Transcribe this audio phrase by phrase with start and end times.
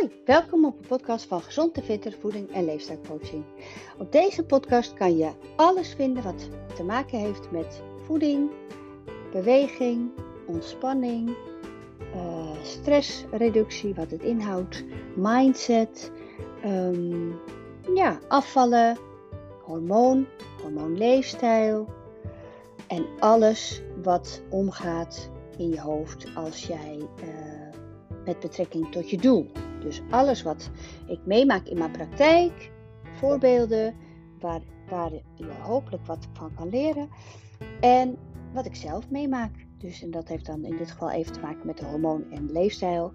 [0.00, 3.44] Hoi, welkom op de podcast van Gezond en Fitter Voeding en Leefstijlcoaching.
[3.98, 8.50] Op deze podcast kan je alles vinden wat te maken heeft met voeding,
[9.32, 10.10] beweging,
[10.46, 11.36] ontspanning,
[12.14, 14.84] uh, stressreductie, wat het inhoudt,
[15.16, 16.12] mindset,
[16.62, 17.28] ehm,
[17.94, 18.98] ja, afvallen,
[19.62, 20.26] hormoon,
[20.62, 21.88] hormoonleefstijl
[22.86, 27.76] en alles wat omgaat in je hoofd als jij uh,
[28.24, 29.50] met betrekking tot je doel.
[29.80, 30.70] Dus alles wat
[31.06, 32.70] ik meemaak in mijn praktijk,
[33.16, 33.94] voorbeelden
[34.40, 37.08] waar, waar je hopelijk wat van kan leren
[37.80, 38.16] en
[38.52, 39.68] wat ik zelf meemaak.
[39.78, 42.52] Dus, en dat heeft dan in dit geval even te maken met de hormoon en
[42.52, 43.12] leefstijl.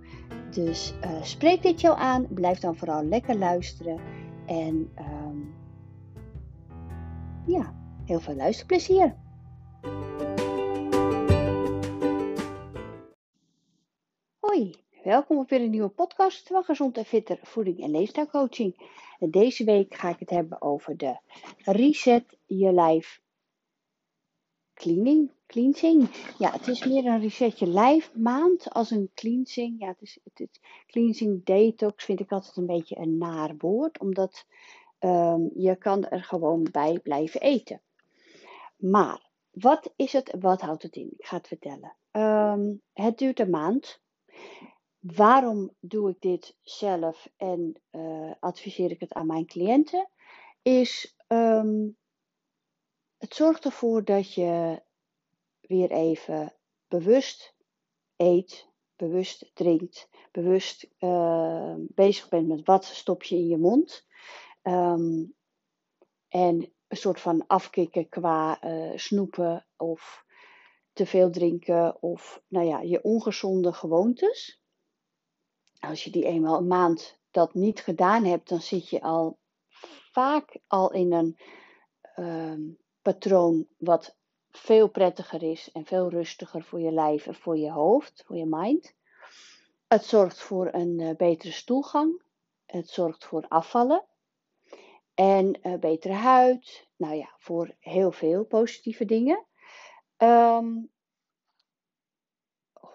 [0.51, 3.99] Dus uh, spreek dit jou aan, blijf dan vooral lekker luisteren
[4.45, 5.53] en um,
[7.45, 7.73] ja,
[8.05, 9.15] heel veel luisterplezier.
[15.05, 18.89] Welkom op weer een nieuwe podcast van Gezond en Fitter Voeding en Leefstijlcoaching.
[19.20, 21.17] Deze week ga ik het hebben over de
[21.57, 23.21] Reset Je Lijf
[24.73, 25.31] Cleaning.
[25.47, 26.09] Cleansing.
[26.37, 29.79] Ja, het is meer een reset je lijf maand als een cleansing.
[29.79, 33.99] Ja, het is, het is cleansing detox vind ik altijd een beetje een naar woord,
[33.99, 34.45] omdat
[34.99, 37.81] um, je kan er gewoon bij blijven eten.
[38.75, 40.35] Maar wat is het?
[40.40, 41.13] Wat houdt het in?
[41.17, 41.95] Ik ga het vertellen.
[42.12, 44.03] Um, het duurt een maand.
[45.13, 50.09] Waarom doe ik dit zelf en uh, adviseer ik het aan mijn cliënten?
[50.62, 51.97] Is um,
[53.17, 54.81] het zorgt ervoor dat je
[55.62, 56.55] weer even
[56.87, 57.55] bewust
[58.15, 64.07] eet, bewust drinkt, bewust uh, bezig bent met wat stop je in je mond.
[64.63, 65.35] Um,
[66.28, 70.25] en een soort van afkicken qua uh, snoepen of
[70.94, 74.63] te veel drinken of nou ja, je ongezonde gewoontes.
[75.79, 79.38] Als je die eenmaal een maand dat niet gedaan hebt, dan zit je al
[80.12, 81.38] vaak al in een
[82.16, 84.16] um, patroon wat
[84.52, 88.46] veel prettiger is en veel rustiger voor je lijf en voor je hoofd, voor je
[88.46, 88.96] mind.
[89.88, 92.22] Het zorgt voor een uh, betere stoelgang.
[92.66, 94.06] Het zorgt voor afvallen.
[95.13, 96.88] En uh, betere huid.
[96.96, 99.46] Nou ja, voor heel veel positieve dingen.
[100.18, 100.92] Um,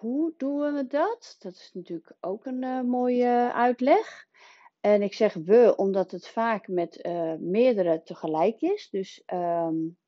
[0.01, 1.37] hoe doen we dat?
[1.39, 4.29] Dat is natuurlijk ook een uh, mooie uitleg.
[4.81, 8.89] En ik zeg we, omdat het vaak met uh, meerdere tegelijk is.
[8.91, 9.99] Dus, um,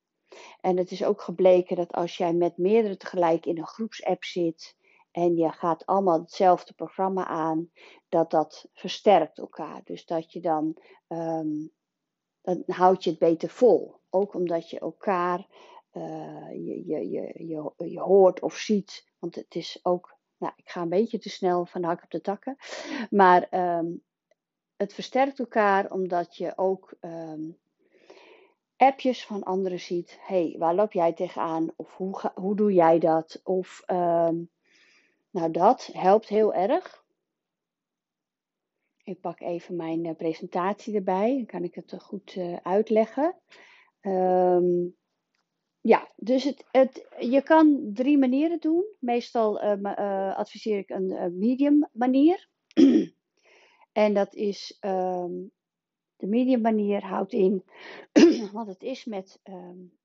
[0.61, 4.77] en het is ook gebleken dat als jij met meerdere tegelijk in een groepsapp zit
[5.11, 7.71] en je gaat allemaal hetzelfde programma aan,
[8.09, 9.81] dat dat versterkt elkaar.
[9.85, 10.77] Dus dat je dan,
[11.09, 11.71] um,
[12.41, 14.01] dan houd je het beter vol.
[14.11, 15.47] Ook omdat je elkaar,
[16.53, 19.11] je, je, je, je, je hoort of ziet.
[19.23, 22.11] Want het is ook, nou, ik ga een beetje te snel van de hak op
[22.11, 22.57] de takken.
[23.11, 23.47] Maar
[23.79, 24.03] um,
[24.77, 27.59] het versterkt elkaar omdat je ook um,
[28.77, 30.19] appjes van anderen ziet.
[30.21, 31.73] hey, waar loop jij tegenaan?
[31.77, 33.41] Of hoe, hoe doe jij dat?
[33.45, 34.51] Of um,
[35.31, 37.05] nou, dat helpt heel erg.
[39.05, 41.35] Ik pak even mijn uh, presentatie erbij.
[41.37, 43.35] Dan kan ik het goed uh, uitleggen.
[44.01, 44.97] Um,
[45.83, 48.85] ja, dus het, het, je kan drie manieren doen.
[48.99, 52.49] Meestal uh, adviseer ik een medium manier.
[53.93, 55.53] En dat is um,
[56.17, 57.65] de medium manier houdt in,
[58.53, 59.99] want het is met um,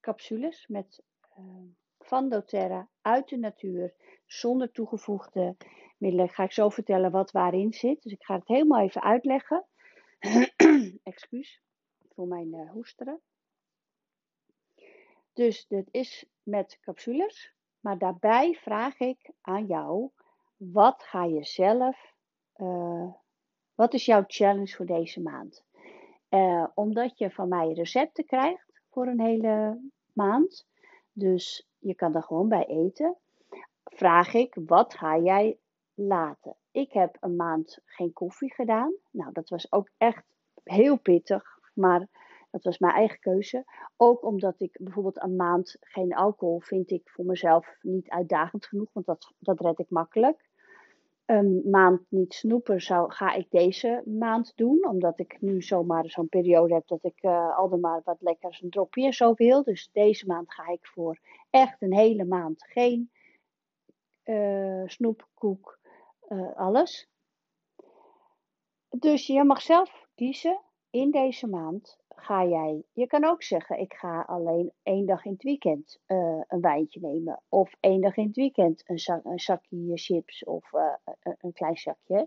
[0.00, 1.02] capsules, met
[1.38, 3.94] um, van doTERRA uit de natuur,
[4.26, 5.56] zonder toegevoegde
[5.98, 6.28] middelen.
[6.28, 8.02] Ga ik zo vertellen wat waarin zit.
[8.02, 9.66] Dus ik ga het helemaal even uitleggen.
[11.02, 11.62] Excuus
[12.08, 13.20] voor mijn uh, hoesteren.
[15.34, 20.10] Dus dit is met capsules, maar daarbij vraag ik aan jou,
[20.56, 22.14] wat ga je zelf
[22.56, 23.12] uh,
[23.74, 25.64] wat is jouw challenge voor deze maand?
[26.30, 29.80] Uh, omdat je van mij recepten krijgt voor een hele
[30.12, 30.66] maand.
[31.12, 33.16] Dus je kan er gewoon bij eten.
[33.84, 35.58] Vraag ik, wat ga jij
[35.94, 36.56] laten?
[36.70, 38.94] Ik heb een maand geen koffie gedaan.
[39.10, 40.24] Nou, dat was ook echt
[40.64, 41.58] heel pittig.
[41.74, 42.08] Maar
[42.54, 43.64] dat was mijn eigen keuze.
[43.96, 48.88] Ook omdat ik bijvoorbeeld een maand geen alcohol vind ik voor mezelf niet uitdagend genoeg.
[48.92, 50.48] Want dat, dat red ik makkelijk
[51.26, 54.86] een maand niet snoepen zou, ga ik deze maand doen.
[54.88, 58.62] Omdat ik nu zomaar zo'n periode heb dat ik uh, al dan maar wat lekkers
[58.62, 59.62] een dropje zo wil.
[59.62, 61.18] Dus deze maand ga ik voor
[61.50, 63.10] echt een hele maand geen
[64.24, 65.78] uh, snoep, koek,
[66.28, 67.08] uh, alles.
[68.88, 70.60] Dus je mag zelf kiezen
[70.90, 75.32] in deze maand ga jij, je kan ook zeggen, ik ga alleen één dag in
[75.32, 77.40] het weekend uh, een wijntje nemen.
[77.48, 81.52] Of één dag in het weekend een, zak, een zakje chips of uh, een, een,
[81.52, 82.26] klein zakje.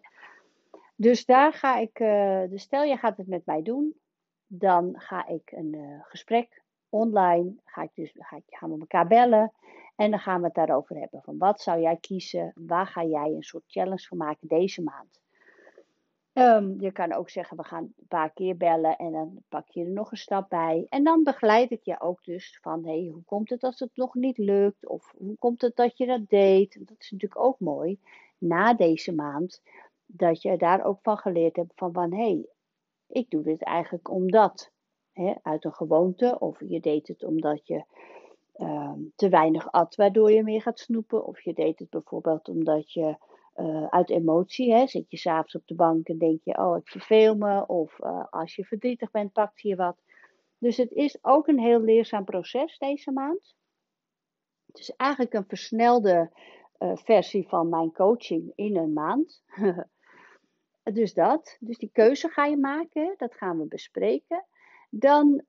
[0.95, 1.97] Dus daar ga ik,
[2.49, 3.95] dus stel je gaat het met mij doen,
[4.47, 9.53] dan ga ik een gesprek online, ga ik dus, ga ik, gaan we elkaar bellen
[9.95, 11.21] en dan gaan we het daarover hebben.
[11.21, 15.19] Van wat zou jij kiezen, waar ga jij een soort challenge van maken deze maand?
[16.37, 19.83] Um, je kan ook zeggen, we gaan een paar keer bellen en dan pak je
[19.83, 20.85] er nog een stap bij.
[20.89, 23.89] En dan begeleid ik je ook dus van, hé, hey, hoe komt het als het
[23.93, 24.87] nog niet lukt?
[24.87, 26.87] Of hoe komt het dat je dat deed?
[26.87, 27.99] Dat is natuurlijk ook mooi,
[28.37, 29.61] na deze maand,
[30.05, 32.45] dat je daar ook van geleerd hebt van, van hé, hey,
[33.07, 34.71] ik doe dit eigenlijk omdat.
[35.11, 37.83] Hè, uit een gewoonte, of je deed het omdat je
[38.57, 41.25] um, te weinig at, waardoor je meer gaat snoepen.
[41.25, 43.17] Of je deed het bijvoorbeeld omdat je
[43.57, 46.87] uh, uit emotie, hè, zit je s'avonds op de bank en denk je, oh ik
[46.87, 47.67] verveel me.
[47.67, 49.97] Of uh, als je verdrietig bent, pakt je wat.
[50.57, 53.55] Dus het is ook een heel leerzaam proces deze maand.
[54.65, 56.31] Het is eigenlijk een versnelde
[56.79, 59.43] uh, versie van mijn coaching in een maand.
[60.83, 61.57] dus dat.
[61.59, 64.45] Dus die keuze ga je maken, dat gaan we bespreken.
[64.89, 65.43] Dan,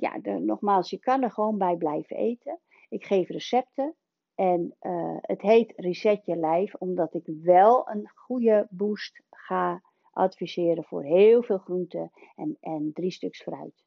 [0.00, 2.60] ja, nogmaals, je kan er gewoon bij blijven eten.
[2.88, 3.94] Ik geef recepten.
[4.36, 10.84] En uh, het heet Reset je lijf, omdat ik wel een goede boost ga adviseren
[10.84, 13.84] voor heel veel groenten en, en drie stuks fruit.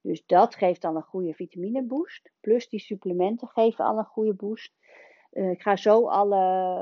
[0.00, 2.30] Dus dat geeft dan een goede vitamine boost.
[2.40, 4.72] Plus die supplementen geven al een goede boost.
[5.32, 6.36] Uh, ik ga zo alle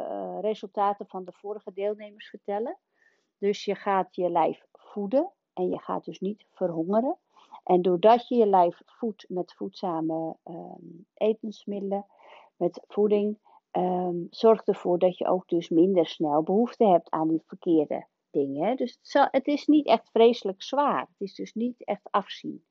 [0.08, 2.78] uh, resultaten van de vorige deelnemers vertellen.
[3.38, 7.16] Dus je gaat je lijf voeden en je gaat dus niet verhongeren.
[7.64, 10.54] En doordat je je lijf voedt met voedzame uh,
[11.14, 12.06] etensmiddelen,
[12.60, 13.38] met voeding,
[13.72, 18.76] um, zorgt ervoor dat je ook dus minder snel behoefte hebt aan die verkeerde dingen.
[18.76, 18.98] Dus
[19.30, 21.00] het, is niet echt vreselijk zwaar.
[21.00, 22.64] Het is dus niet echt afzien.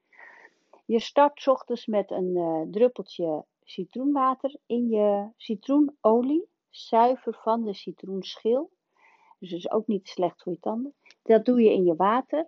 [0.86, 8.72] Je start ochtends met een uh, druppeltje citroenwater in je citroenolie, zuiver van de citroenschil.
[9.40, 10.94] Dus dat is ook niet slecht voor je tanden.
[11.24, 12.48] Dat doe je in je water.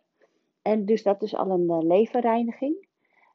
[0.61, 2.87] En dus dat is al een uh, leverreiniging.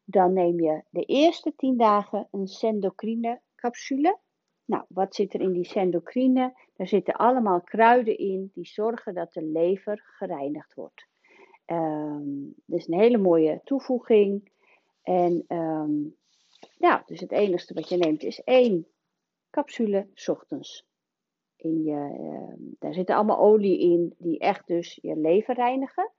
[0.04, 4.18] Dan neem je de eerste 10 dagen een sendocrine capsule.
[4.64, 6.52] Nou, wat zit er in die sendocrine?
[6.76, 11.06] Daar zitten allemaal kruiden in die zorgen dat de lever gereinigd wordt.
[11.66, 14.50] Um, dus een hele mooie toevoeging.
[15.02, 16.16] En um,
[16.78, 18.86] ja, dus het enige wat je neemt is één
[19.50, 20.86] capsule ochtends.
[21.56, 26.12] In je, uh, daar zitten allemaal olie in die echt dus je lever reinigen.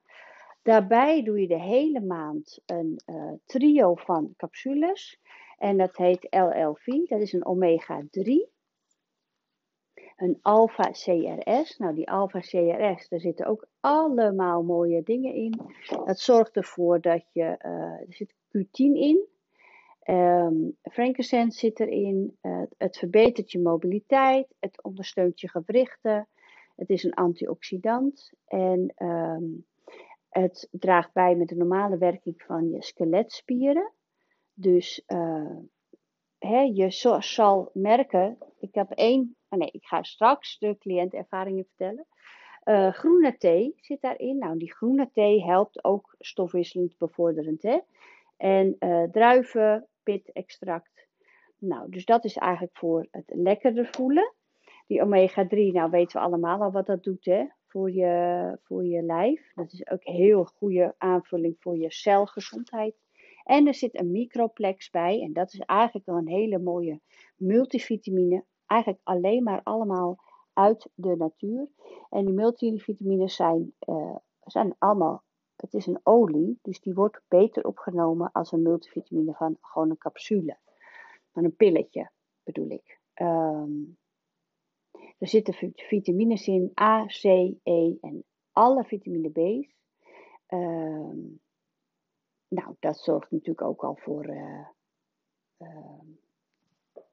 [0.61, 5.19] Daarbij doe je de hele maand een uh, trio van capsules.
[5.57, 8.55] En dat heet LLV, dat is een omega-3.
[10.15, 11.77] Een alpha-CRS.
[11.77, 15.59] Nou, die alpha-CRS, daar zitten ook allemaal mooie dingen in.
[16.05, 19.27] Dat zorgt ervoor dat je, uh, er zit Q10 in.
[20.09, 22.37] Um, frankincense zit erin.
[22.41, 24.55] Uh, het verbetert je mobiliteit.
[24.59, 26.27] Het ondersteunt je gewrichten.
[26.75, 28.31] Het is een antioxidant.
[28.45, 29.65] En um,
[30.29, 33.91] het draagt bij met de normale werking van je skeletspieren.
[34.59, 35.57] Dus uh,
[36.37, 36.89] hè, je
[37.19, 42.05] zal merken, ik heb één, oh nee, ik ga straks de cliëntervaringen vertellen.
[42.63, 44.37] Uh, groene thee zit daarin.
[44.37, 47.61] Nou, die groene thee helpt ook stofwisselend bevorderend.
[47.61, 47.79] Hè?
[48.37, 49.87] En uh, druiven,
[50.33, 51.07] extract.
[51.57, 54.33] Nou, dus dat is eigenlijk voor het lekkerder voelen.
[54.87, 57.45] Die omega-3, nou weten we allemaal al wat dat doet hè?
[57.67, 59.51] Voor, je, voor je lijf.
[59.55, 62.95] Dat is ook een heel goede aanvulling voor je celgezondheid.
[63.47, 65.21] En er zit een microplex bij.
[65.21, 67.01] En dat is eigenlijk wel een hele mooie
[67.35, 68.45] multivitamine.
[68.65, 70.17] Eigenlijk alleen maar allemaal
[70.53, 71.69] uit de natuur.
[72.09, 75.23] En die multivitamines zijn, uh, zijn allemaal,
[75.55, 76.59] het is een olie.
[76.61, 80.57] Dus die wordt beter opgenomen als een multivitamine van gewoon een capsule.
[81.31, 82.09] Van een pilletje
[82.43, 82.99] bedoel ik.
[83.21, 83.97] Um,
[85.17, 87.23] er zitten vitamines in A, C,
[87.63, 89.75] E en alle vitamine B's.
[90.47, 91.39] Um,
[92.47, 94.67] nou, dat zorgt natuurlijk ook al voor uh,
[95.57, 96.01] uh,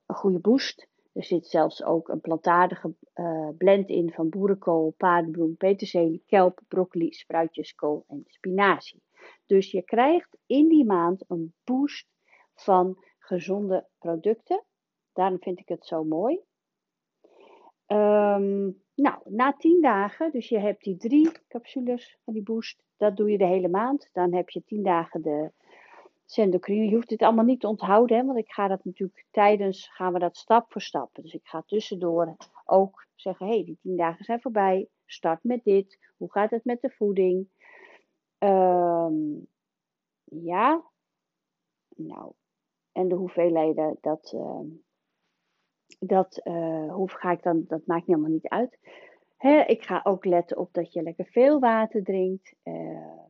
[0.06, 0.88] een goede boost.
[1.12, 7.12] Er zit zelfs ook een plantaardige uh, blend in van boerenkool, paardenbloem, peterselie, kelp, broccoli,
[7.12, 9.02] spruitjes, kool en spinazie.
[9.46, 12.08] Dus je krijgt in die maand een boost
[12.54, 14.64] van gezonde producten.
[15.12, 16.40] Daarom vind ik het zo mooi.
[17.86, 23.16] Um, nou, na 10 dagen, dus je hebt die drie capsules van die boost, dat
[23.16, 24.08] doe je de hele maand.
[24.12, 25.52] Dan heb je 10 dagen de
[26.24, 26.84] sendocrine.
[26.84, 30.12] Je hoeft dit allemaal niet te onthouden, hè, want ik ga dat natuurlijk tijdens, gaan
[30.12, 31.14] we dat stap voor stap.
[31.14, 35.64] Dus ik ga tussendoor ook zeggen, hé, hey, die 10 dagen zijn voorbij, start met
[35.64, 35.98] dit.
[36.16, 37.48] Hoe gaat het met de voeding?
[38.38, 39.46] Um,
[40.24, 40.84] ja,
[41.96, 42.32] nou,
[42.92, 44.60] en de hoeveelheden, dat, uh,
[45.98, 48.78] dat uh, hoe ga ik dan, dat maakt helemaal niet uit.
[49.36, 52.54] Hè, ik ga ook letten op dat je lekker veel water drinkt.
[52.64, 53.22] Uh,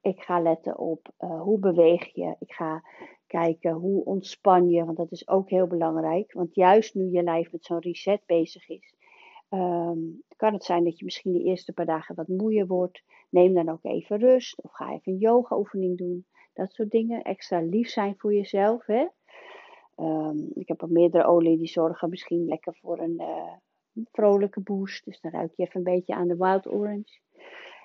[0.00, 2.36] ik ga letten op uh, hoe beweeg je.
[2.38, 2.82] Ik ga
[3.26, 6.32] kijken hoe ontspan je, want dat is ook heel belangrijk.
[6.32, 8.94] Want juist nu je lijf met zo'n reset bezig is,
[9.50, 13.02] um, kan het zijn dat je misschien de eerste paar dagen wat moeier wordt.
[13.30, 16.26] Neem dan ook even rust of ga even een yoga-oefening doen.
[16.52, 17.22] Dat soort dingen.
[17.22, 18.86] Extra lief zijn voor jezelf.
[18.86, 19.06] Hè?
[20.00, 25.04] Um, ik heb al meerdere olie die zorgen misschien lekker voor een uh, vrolijke boost.
[25.04, 27.20] Dus dan ruik je even een beetje aan de wild orange.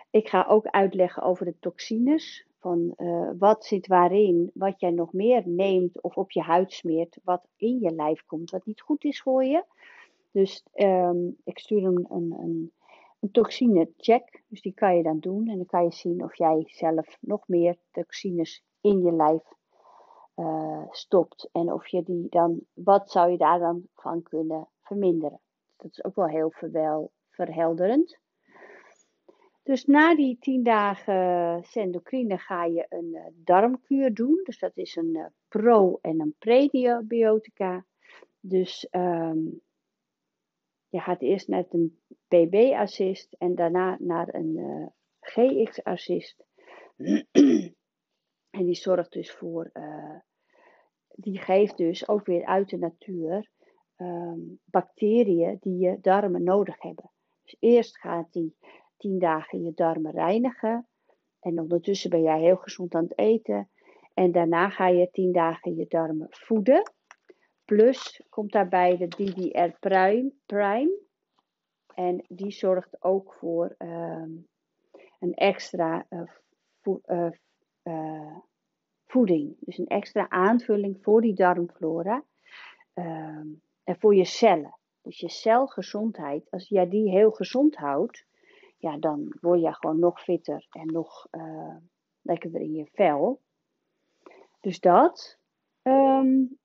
[0.10, 2.48] Ik ga ook uitleggen over de toxines.
[2.60, 7.20] Van uh, wat zit waarin, wat jij nog meer neemt of op je huid smeert,
[7.24, 9.64] wat in je lijf komt, wat niet goed is voor je.
[10.32, 12.72] Dus um, ik stuur een, een, een,
[13.20, 14.44] een toxine check.
[14.48, 15.48] Dus die kan je dan doen.
[15.48, 19.44] En dan kan je zien of jij zelf nog meer toxines in je lijf
[20.36, 21.50] uh, stopt.
[21.52, 25.40] En of je die dan, wat zou je daar dan van kunnen verminderen.
[25.78, 28.20] Dat is ook wel heel verwel, verhelderend.
[29.64, 34.42] Dus na die 10 dagen sendocrine ga je een uh, darmkuur doen.
[34.44, 37.86] Dus dat is een uh, pro- en een prebiotica.
[38.40, 39.62] Dus um,
[40.90, 44.88] je gaat eerst naar een PB-assist en daarna naar een uh,
[45.20, 46.46] GX-assist.
[48.56, 50.20] en die zorgt dus voor, uh,
[51.08, 53.50] die geeft dus ook weer uit de natuur
[53.98, 57.12] um, bacteriën die je darmen nodig hebben.
[57.44, 58.56] Dus eerst gaat die
[58.98, 60.88] 10 dagen je darmen reinigen.
[61.40, 63.70] En ondertussen ben jij heel gezond aan het eten.
[64.14, 66.92] En daarna ga je 10 dagen je darmen voeden.
[67.66, 70.34] Plus komt daarbij de DDR Prime.
[70.46, 71.00] Prime.
[71.94, 74.48] En die zorgt ook voor um,
[75.20, 77.30] een extra uh,
[77.88, 78.38] uh,
[79.06, 79.56] voeding.
[79.60, 82.24] Dus een extra aanvulling voor die darmflora.
[82.94, 84.78] Um, en voor je cellen.
[85.02, 88.26] Dus je celgezondheid, als jij die heel gezond houdt,
[88.78, 91.28] ja, dan word je gewoon nog fitter en nog
[92.22, 93.42] lekkerder in je vel.
[94.60, 95.38] Dus dat.
[95.82, 96.58] Um,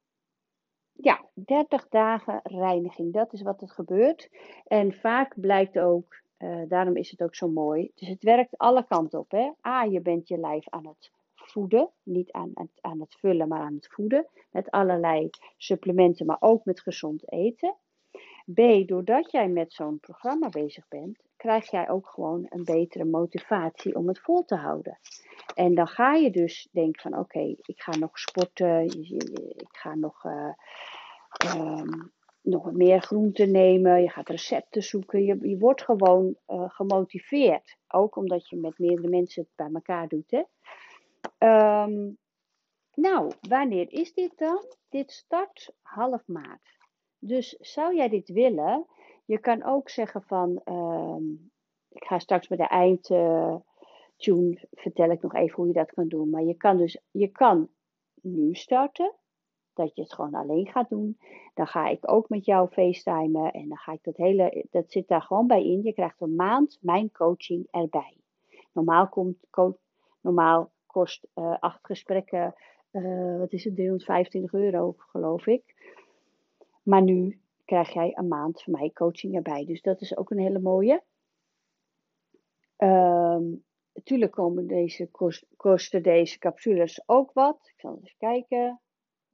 [0.92, 4.30] ja, 30 dagen reiniging, dat is wat er gebeurt.
[4.64, 8.84] En vaak blijkt ook, uh, daarom is het ook zo mooi, dus het werkt alle
[8.84, 9.30] kanten op.
[9.30, 9.50] Hè?
[9.66, 13.60] A, je bent je lijf aan het voeden, niet aan het, aan het vullen, maar
[13.60, 14.26] aan het voeden.
[14.50, 17.74] Met allerlei supplementen, maar ook met gezond eten.
[18.54, 23.94] B, doordat jij met zo'n programma bezig bent, krijg jij ook gewoon een betere motivatie
[23.94, 24.98] om het vol te houden.
[25.54, 28.84] En dan ga je dus denken van oké, ik ga nog sporten,
[29.56, 30.52] ik ga nog, uh,
[31.56, 35.24] um, nog meer groente nemen, je gaat recepten zoeken.
[35.24, 37.76] Je, je wordt gewoon uh, gemotiveerd.
[37.88, 40.30] Ook omdat je met meerdere mensen het bij elkaar doet.
[40.30, 40.42] Hè?
[41.82, 42.18] Um,
[42.94, 44.64] nou, wanneer is dit dan?
[44.88, 46.78] Dit start half maart.
[47.18, 48.86] Dus zou jij dit willen?
[49.24, 51.50] Je kan ook zeggen van, um,
[51.88, 53.56] ik ga straks bij de eind uh,
[54.16, 56.30] tune vertel ik nog even hoe je dat kan doen.
[56.30, 57.68] Maar je kan dus, je kan
[58.22, 59.14] nu starten,
[59.80, 61.18] dat je het gewoon alleen gaat doen.
[61.54, 65.08] Dan ga ik ook met jou facetimen en dan ga ik dat hele, dat zit
[65.08, 65.82] daar gewoon bij in.
[65.82, 68.16] Je krijgt een maand mijn coaching erbij.
[68.72, 69.36] Normaal komt,
[70.20, 72.54] normaal kost uh, acht gesprekken,
[72.92, 75.74] uh, wat is het, 325 euro geloof ik.
[76.82, 79.64] Maar nu krijg jij een maand van mij coaching erbij.
[79.64, 81.02] Dus dat is ook een hele mooie.
[84.00, 87.58] Natuurlijk komen deze kost, kosten deze capsules ook wat.
[87.74, 88.80] Ik zal eens kijken.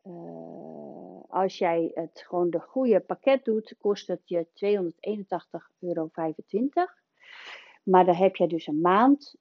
[0.07, 4.51] Uh, als jij het gewoon de goede pakket doet, kost het je 281,25
[5.79, 6.11] euro.
[7.83, 9.37] Maar dan heb je dus een maand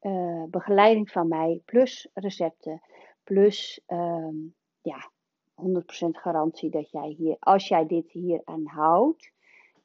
[0.00, 2.82] uh, begeleiding van mij, plus recepten,
[3.24, 5.10] plus um, ja,
[5.54, 5.62] 100%
[6.10, 9.32] garantie dat jij hier, als jij dit hier aan houdt,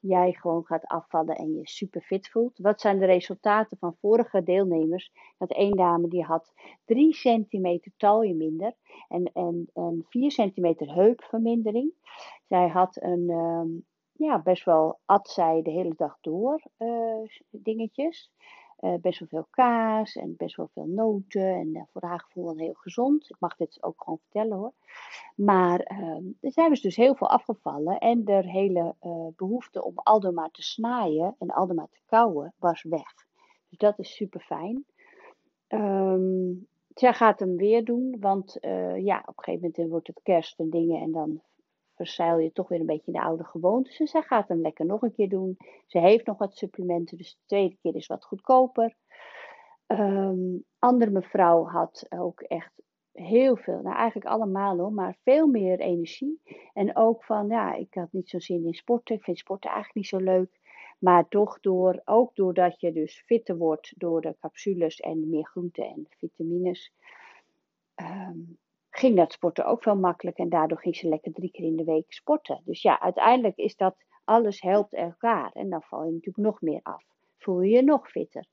[0.08, 2.58] jij gewoon gaat afvallen en je super fit voelt.
[2.58, 5.12] Wat zijn de resultaten van vorige deelnemers?
[5.38, 6.54] Dat één dame die had
[6.86, 8.74] 3 centimeter talje minder
[9.08, 11.92] en, en, en 4 centimeter heupvermindering.
[12.48, 18.32] Zij had een, um, ja, best wel at zij de hele dag door uh, dingetjes.
[18.80, 21.56] Uh, best wel veel kaas en best wel veel noten.
[21.56, 23.30] En uh, voor haar gevoel heel gezond.
[23.30, 24.74] Ik mag dit ook gewoon vertellen hoor.
[25.36, 27.98] Maar uh, er zijn dus heel veel afgevallen.
[27.98, 33.14] En de hele uh, behoefte om aldoor te snijden en aldoor te kauwen was weg.
[33.70, 34.86] Dus dat is super fijn.
[35.68, 38.18] Um, zij gaat hem weer doen.
[38.20, 38.58] Want
[38.98, 41.02] ja, op een gegeven moment wordt het kerst en dingen.
[41.02, 41.42] En dan
[41.96, 43.98] verzeil je toch weer een beetje de oude gewoontes.
[43.98, 45.58] Dus zij gaat hem lekker nog een keer doen.
[45.86, 48.96] Ze heeft nog wat supplementen, dus de tweede keer is wat goedkoper.
[49.88, 52.72] Um, andere mevrouw had ook echt
[53.12, 56.42] heel veel, nou eigenlijk allemaal hoor, maar veel meer energie.
[56.74, 59.16] En ook van, ja, ik had niet zo zin in sporten.
[59.16, 60.60] Ik vind sporten eigenlijk niet zo leuk.
[61.00, 65.86] Maar toch door, ook doordat je dus fitter wordt door de capsules en meer groenten
[65.86, 66.94] en vitamines,
[67.96, 68.40] ehm,
[68.98, 70.44] ging dat sporten ook veel makkelijker.
[70.44, 72.62] En daardoor ging ze lekker drie keer in de week sporten.
[72.66, 75.52] Dus ja, uiteindelijk is dat, alles helpt elkaar.
[75.54, 77.04] En dan val je natuurlijk nog meer af.
[77.38, 78.46] Voel je je nog fitter.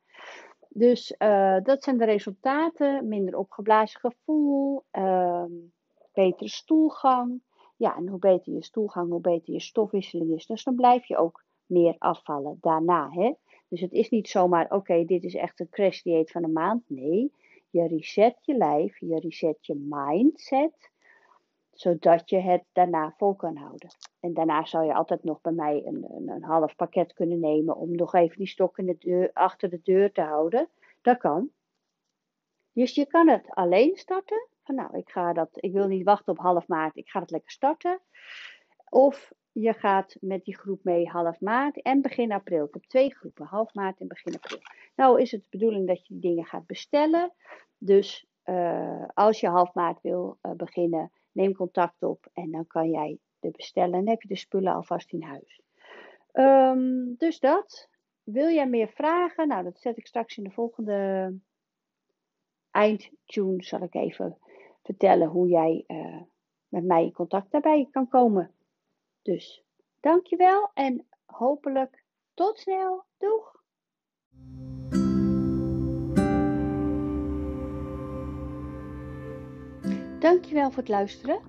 [0.68, 3.08] Dus uh, dat zijn de resultaten.
[3.08, 5.44] Minder opgeblazen gevoel, uh,
[6.12, 7.42] betere stoelgang.
[7.76, 10.46] Ja, en hoe beter je stoelgang, hoe beter je stofwisseling is.
[10.46, 13.10] Dus dan blijf je ook meer afvallen daarna.
[13.10, 13.32] Hè?
[13.68, 16.82] Dus het is niet zomaar, oké, dit is echt een crash dieet van een maand.
[16.86, 17.32] Nee,
[17.72, 20.90] je reset je lijf, je reset je mindset,
[21.70, 23.88] zodat je het daarna vol kan houden.
[24.20, 27.76] En daarna zou je altijd nog bij mij een, een, een half pakket kunnen nemen
[27.76, 30.68] om nog even die stok in de deur, achter de deur te houden.
[31.00, 31.50] Dat kan.
[32.72, 34.48] Dus je kan het alleen starten.
[34.62, 37.30] Van nou, ik, ga dat, ik wil niet wachten op half maart, ik ga het
[37.30, 38.00] lekker starten.
[38.88, 42.64] Of je gaat met die groep mee half maart en begin april.
[42.64, 44.58] Ik heb twee groepen, half maart en begin april.
[44.96, 47.32] Nou is het de bedoeling dat je die dingen gaat bestellen.
[47.78, 52.90] Dus uh, als je half maart wil uh, beginnen, neem contact op en dan kan
[52.90, 53.94] jij de bestellen.
[53.94, 55.60] En heb je de spullen alvast in huis.
[56.32, 57.88] Um, dus dat.
[58.22, 59.48] Wil jij meer vragen?
[59.48, 61.34] Nou, dat zet ik straks in de volgende
[62.70, 63.62] eindtune.
[63.62, 64.38] Zal ik even
[64.82, 66.20] vertellen hoe jij uh,
[66.68, 68.50] met mij in contact daarbij kan komen.
[69.22, 69.64] Dus
[70.00, 73.04] dankjewel en hopelijk tot snel.
[73.18, 73.60] Doeg!
[80.18, 81.40] Dankjewel voor het luisteren.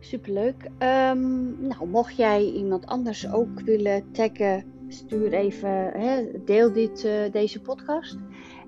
[0.00, 0.64] Superleuk.
[0.64, 5.92] Um, nou, mocht jij iemand anders ook willen taggen, stuur even,
[6.44, 8.18] deel dit, uh, deze podcast.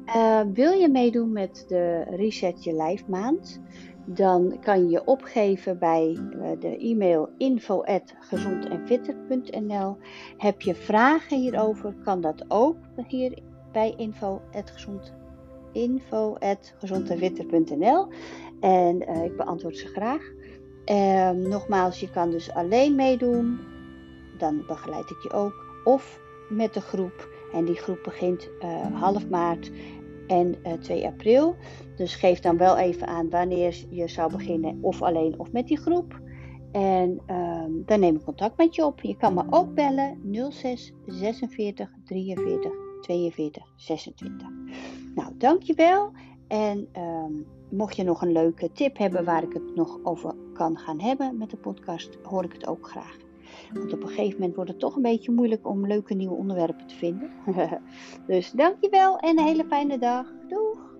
[0.06, 3.60] Uh, wil je meedoen met de Reset Je Lijf maand?
[4.04, 9.96] Dan kan je je opgeven bij uh, de e-mail info@gezondenfitter.nl.
[10.36, 13.38] Heb je vragen hierover, kan dat ook hier
[13.72, 15.18] bij info@gezond
[18.60, 20.32] en uh, ik beantwoord ze graag.
[20.86, 23.60] Uh, nogmaals, je kan dus alleen meedoen,
[24.38, 27.28] dan begeleid ik je ook, of met de groep.
[27.52, 29.70] En die groep begint uh, half maart
[30.30, 31.56] en 2 april.
[31.96, 35.78] Dus geef dan wel even aan wanneer je zou beginnen, of alleen of met die
[35.78, 36.20] groep.
[36.72, 39.00] En ehm, dan neem ik contact met je op.
[39.00, 44.48] Je kan me ook bellen 06 46 43 42 26.
[45.14, 46.12] Nou, dankjewel.
[46.48, 50.78] En um, mocht je nog een leuke tip hebben waar ik het nog over kan
[50.78, 53.16] gaan hebben met de podcast, hoor ik het ook graag.
[53.72, 56.86] Want op een gegeven moment wordt het toch een beetje moeilijk om leuke nieuwe onderwerpen
[56.86, 57.30] te vinden.
[58.26, 60.26] dus dankjewel en een hele fijne dag.
[60.48, 60.90] Doeg!